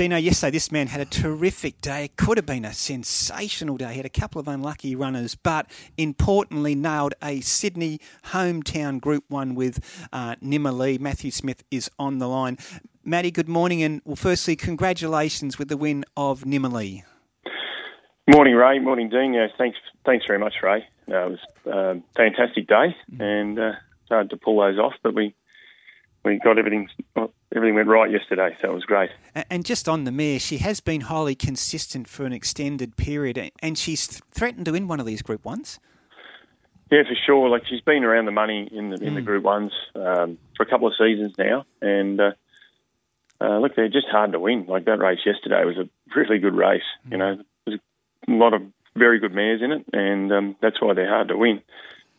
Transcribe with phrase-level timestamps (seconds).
[0.00, 2.06] Dino, yesterday this man had a terrific day.
[2.06, 3.90] It could have been a sensational day.
[3.90, 9.54] He had a couple of unlucky runners, but importantly nailed a Sydney hometown Group 1
[9.54, 9.78] with
[10.10, 10.98] uh, Nimalee.
[10.98, 12.56] Matthew Smith is on the line.
[13.04, 17.02] Matty, good morning, and well, firstly, congratulations with the win of Nimalee.
[18.26, 18.78] Morning, Ray.
[18.78, 19.34] Morning, Dean.
[19.34, 19.76] Yeah, thanks,
[20.06, 20.82] thanks very much, Ray.
[21.10, 23.20] Uh, it was a fantastic day, mm.
[23.20, 25.34] and uh, it's hard to pull those off, but we
[26.24, 26.88] we got everything
[27.54, 29.10] everything went right yesterday, so it was great.
[29.48, 33.78] And just on the mare, she has been highly consistent for an extended period, and
[33.78, 35.78] she's threatened to win one of these Group Ones.
[36.90, 37.48] Yeah, for sure.
[37.48, 39.16] Like she's been around the money in the in mm.
[39.16, 42.32] the Group Ones um, for a couple of seasons now, and uh,
[43.40, 44.66] uh, look, they're just hard to win.
[44.66, 46.82] Like that race yesterday was a really good race.
[47.06, 47.12] Mm.
[47.12, 47.80] You know, there's
[48.28, 48.62] a lot of
[48.96, 51.62] very good mares in it, and um, that's why they're hard to win.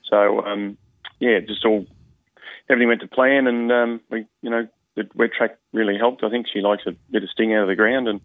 [0.10, 0.78] So um,
[1.20, 1.86] yeah, just all
[2.72, 6.24] everything went to plan, and um, we, you know, the wet track really helped.
[6.24, 8.22] I think she likes a bit of sting out of the ground, and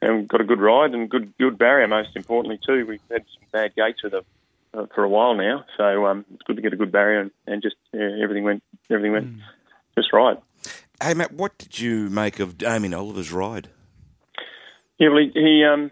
[0.00, 1.88] and got a good ride and good good barrier.
[1.88, 4.22] Most importantly, too, we've had some bad gates with her
[4.74, 7.30] uh, for a while now, so um, it's good to get a good barrier, and,
[7.46, 9.40] and just yeah, everything went everything went mm.
[9.96, 10.38] just right.
[11.02, 13.68] Hey Matt, what did you make of Damien Oliver's ride?
[14.98, 15.90] Yeah, well, he, he um,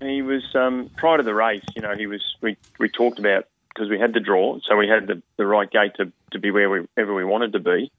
[0.00, 1.64] he was um, prior to the race.
[1.74, 2.22] You know, he was.
[2.40, 5.70] We we talked about because we had the draw, so we had the, the right
[5.70, 7.92] gate to, to be wherever we wanted to be,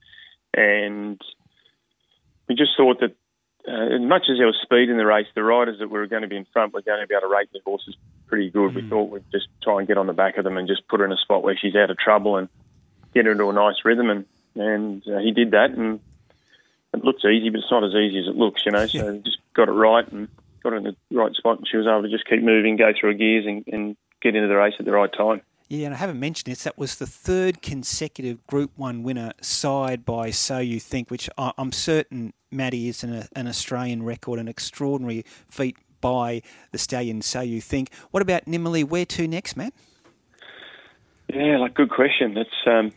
[0.52, 1.20] and
[2.48, 3.14] we just thought that
[3.68, 6.22] uh, as much as there was speed in the race, the riders that were going
[6.22, 8.72] to be in front were going to be able to rate the horses pretty good.
[8.72, 8.74] Mm.
[8.74, 11.00] We thought we'd just try and get on the back of them and just put
[11.00, 12.48] her in a spot where she's out of trouble and
[13.14, 14.24] get her into a nice rhythm, and
[14.56, 16.00] and uh, he did that, and
[16.92, 18.86] it looks easy, but it's not as easy as it looks, you know.
[18.86, 19.18] So yeah.
[19.24, 20.28] just got it right and
[20.62, 22.92] got her in the right spot, and she was able to just keep moving, go
[22.98, 25.42] through her gears, and, and get into the race at the right time.
[25.68, 26.64] Yeah, and I haven't mentioned this.
[26.64, 31.72] That was the third consecutive Group One winner, side by So You Think, which I'm
[31.72, 36.40] certain Matty is an, an Australian record, an extraordinary feat by
[36.72, 37.20] the stallion.
[37.20, 37.92] So You Think.
[38.12, 38.84] What about Nimalee?
[38.84, 39.74] Where to next, Matt?
[41.28, 42.32] Yeah, like good question.
[42.32, 42.92] That's um,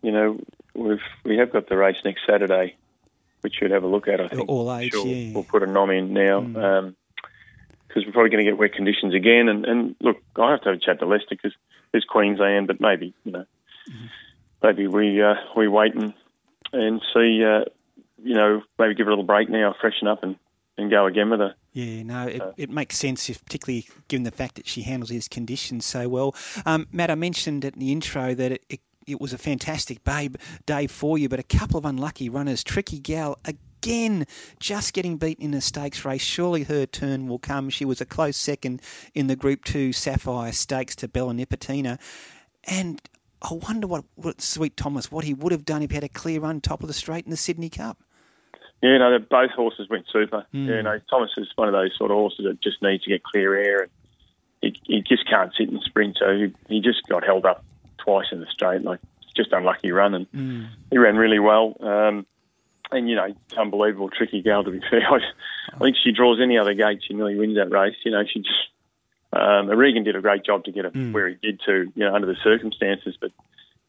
[0.00, 0.40] you know
[0.74, 2.74] we've we have got the race next Saturday,
[3.42, 4.22] which you'd have a look at.
[4.22, 4.92] I think all age.
[4.92, 5.06] Sure.
[5.06, 5.34] Yeah.
[5.34, 6.40] We'll put a nom in now.
[6.40, 6.56] Mm.
[6.56, 6.96] Um,
[7.86, 9.48] because we're probably going to get wet conditions again.
[9.48, 11.52] And, and look, I have to have a chat to Lester because
[11.94, 13.46] there's Queensland, but maybe you know,
[13.88, 14.06] mm-hmm.
[14.64, 16.12] maybe we uh, we wait and
[16.72, 17.64] and see, uh,
[18.20, 20.34] you know, maybe give her a little break now, freshen up, and,
[20.76, 21.54] and go again with her.
[21.72, 25.08] Yeah, no, it, uh, it makes sense, if, particularly given the fact that she handles
[25.08, 26.34] these conditions so well.
[26.66, 30.34] Um, Matt, I mentioned in the intro that it, it, it was a fantastic babe
[30.66, 32.64] day for you, but a couple of unlucky runners.
[32.64, 33.38] Tricky Gal
[33.84, 34.26] again,
[34.58, 36.22] just getting beaten in a stakes race.
[36.22, 37.68] Surely her turn will come.
[37.68, 38.80] She was a close second
[39.14, 41.98] in the Group 2 Sapphire Stakes to Bella Nipotina.
[42.64, 43.00] And
[43.42, 46.08] I wonder what, what Sweet Thomas, what he would have done if he had a
[46.08, 47.98] clear run top of the straight in the Sydney Cup.
[48.82, 50.46] Yeah, no, both horses went super.
[50.54, 50.68] Mm.
[50.68, 53.22] Yeah, no, Thomas is one of those sort of horses that just needs to get
[53.22, 53.90] clear air, and
[54.60, 56.18] he, he just can't sit and sprint.
[56.18, 57.64] So he, he just got held up
[57.98, 59.00] twice in the straight, like
[59.34, 60.68] just unlucky run, and mm.
[60.90, 61.76] he ran really well.
[61.80, 62.26] Um,
[62.94, 65.02] and you know, unbelievable, tricky gal to be fair.
[65.10, 65.18] I,
[65.74, 67.96] I think she draws any other gate, she nearly wins that race.
[68.04, 68.68] You know, she just
[69.34, 71.12] um, Regan did a great job to get her mm.
[71.12, 73.16] where he did to, you know, under the circumstances.
[73.20, 73.32] But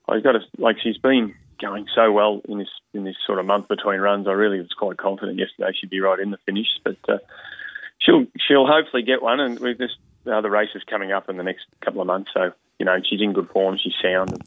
[0.07, 3.45] I've got to like she's been going so well in this in this sort of
[3.45, 4.27] month between runs.
[4.27, 7.17] I really was quite confident yesterday she'd be right in the finish, but uh,
[7.99, 9.39] she'll she'll hopefully get one.
[9.39, 9.91] And with this
[10.25, 13.33] other races coming up in the next couple of months, so you know she's in
[13.33, 14.43] good form, she's sound, and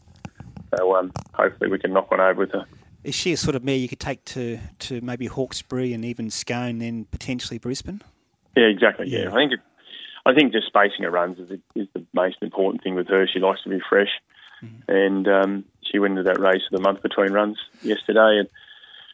[0.77, 2.65] so um, hopefully we can knock one over with her.
[3.03, 6.29] Is she a sort of mare you could take to, to maybe Hawkesbury and even
[6.29, 8.01] Scone, then potentially Brisbane?
[8.57, 9.07] Yeah, exactly.
[9.07, 9.31] Yeah, yeah.
[9.31, 9.59] I think it,
[10.25, 13.25] I think just spacing her runs is, the, is the most important thing with her.
[13.25, 14.09] She likes to be fresh,
[14.61, 14.91] mm-hmm.
[14.91, 18.49] and um, she went into that race of the month between runs yesterday, and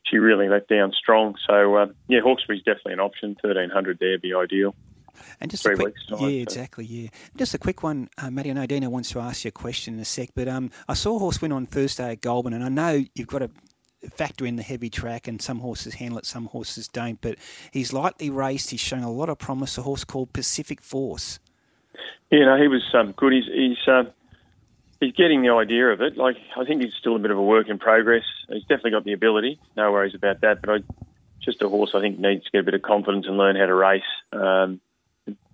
[0.03, 1.35] she really let down strong.
[1.47, 3.38] So uh, yeah, Hawkesbury's definitely an option.
[3.41, 4.74] Thirteen hundred there be ideal.
[5.40, 6.28] And just a quick, time, yeah, so.
[6.28, 7.07] exactly, yeah.
[7.38, 8.50] Just a quick one, uh, Matty.
[8.50, 10.94] I know Dina wants to ask you a question in a sec, but um, I
[10.94, 13.50] saw a horse win on Thursday at Goulburn, and I know you've got to
[14.14, 17.20] factor in the heavy track, and some horses handle it, some horses don't.
[17.22, 17.38] But
[17.72, 18.72] he's lightly raced.
[18.72, 19.78] He's showing a lot of promise.
[19.78, 21.40] A horse called Pacific Force.
[22.31, 23.34] Yeah, no, he was um, good.
[23.34, 24.04] He's he's uh,
[25.00, 26.18] he's getting the idea of it.
[26.18, 28.24] Like I think he's still a bit of a work in progress.
[28.50, 29.60] He's definitely got the ability.
[29.78, 30.62] No worries about that.
[30.62, 30.78] But I,
[31.42, 33.68] just a horse I think needs to get a bit of confidence and learn how
[33.68, 34.01] to race.
[34.31, 34.81] Um,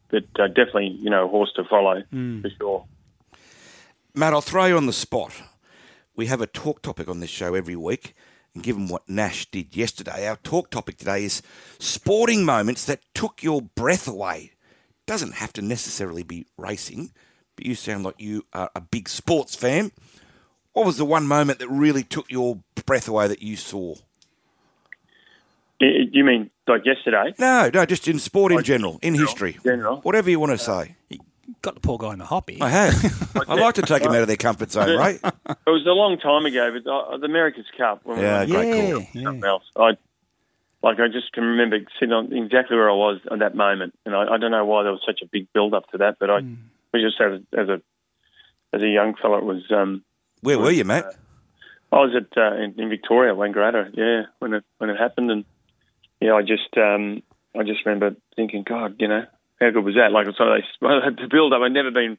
[0.10, 2.42] but uh, definitely, you know, a horse to follow mm.
[2.42, 2.86] for sure.
[4.14, 5.34] Matt, I'll throw you on the spot.
[6.16, 8.14] We have a talk topic on this show every week.
[8.54, 11.42] And given what Nash did yesterday, our talk topic today is
[11.80, 14.52] sporting moments that took your breath away.
[15.06, 17.12] Doesn't have to necessarily be racing,
[17.56, 19.92] but you sound like you are a big sports fan.
[20.74, 23.96] What was the one moment that really took your breath away that you saw?
[25.80, 27.34] You mean like yesterday?
[27.40, 29.98] No, no, just in sport in general, in history, General.
[30.02, 30.96] whatever you want to say.
[31.12, 31.16] Uh,
[31.62, 32.58] Got the poor guy in the hop here.
[32.62, 33.46] I have.
[33.48, 35.20] I like to take them out of their comfort zone, right?
[35.24, 38.02] It was a long time ago, but uh, the America's Cup.
[38.04, 39.08] When Yeah, we great yeah, call.
[39.14, 39.24] yeah.
[39.24, 39.64] something else.
[39.76, 39.92] I
[40.82, 44.16] like I just can remember sitting on exactly where I was at that moment, and
[44.16, 46.30] I, I don't know why there was such a big build up to that, but
[46.32, 46.42] I
[46.94, 47.82] was just as, as a
[48.74, 49.62] as a young fella, it was.
[49.72, 50.04] Um,
[50.42, 51.04] Where were you, mate?
[51.92, 55.46] I was at uh, in, in Victoria, Wangaratta, yeah, when it when it happened, and
[56.20, 57.22] yeah, I just um,
[57.56, 59.26] I just remember thinking, God, you know,
[59.62, 60.12] how good was that?
[60.12, 60.38] Like it's
[60.80, 61.62] one of those the build up.
[61.62, 62.18] I'd never been,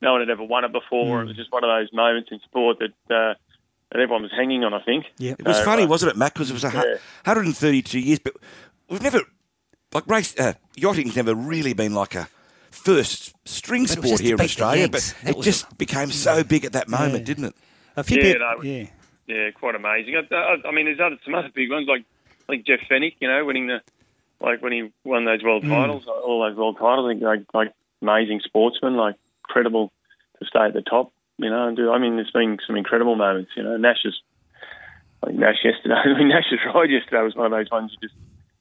[0.00, 1.22] no one had ever won it before.
[1.22, 3.34] It was just one of those moments in sport that uh,
[3.90, 4.72] that everyone was hanging on.
[4.74, 5.06] I think.
[5.18, 5.40] Yep.
[5.40, 6.34] It was So, funny, uh, wasn't it, Matt?
[6.34, 6.82] Because it was a Yeah.
[7.24, 8.34] 132 years, but
[8.88, 9.20] we've never
[9.92, 12.28] like race uh, yachting's never really been like a
[12.70, 14.88] first string But it was sport here in to beat the Australia.
[14.88, 17.24] But That it was- just became so big at that moment, Yeah.
[17.24, 17.54] didn't it?
[17.96, 18.86] A few Yeah, people, no, yeah.
[19.26, 20.14] Yeah, quite amazing.
[20.16, 22.04] I, I, I mean, there's other some other big ones like
[22.48, 23.80] like Jeff Fenech, you know, winning the
[24.40, 27.20] like when he won those world titles, all those world titles.
[27.22, 27.72] Like, like
[28.02, 29.16] amazing sportsman, like
[29.48, 29.92] incredible
[30.38, 31.68] to stay at the top, you know.
[31.68, 33.76] And do I mean, there's been some incredible moments, you know.
[33.76, 34.14] Nash is
[35.24, 35.94] like Nash yesterday.
[36.04, 38.18] I mean, Nash's ride yesterday was one of those ones you just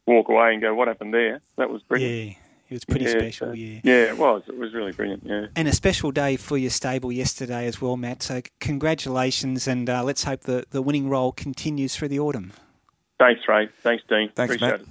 [0.07, 2.13] walk away and go, "What happened there?" That was brilliant.
[2.27, 2.33] Yeah,
[2.69, 3.79] it was pretty Yeah, special, so- yeah.
[3.83, 4.43] Yeah, it was.
[4.47, 5.23] It was really brilliant.
[5.25, 5.47] Yeah.
[5.55, 8.23] And a special day for your stable yesterday as well, Matt.
[8.23, 12.53] So congratulations, and uh, let's hope the, the winning role continues through the autumn.
[13.19, 13.69] Thanks, Ray.
[13.81, 14.29] Thanks, Dean.
[14.35, 14.81] Thanks, Appreciate Matt.
[14.81, 14.87] it.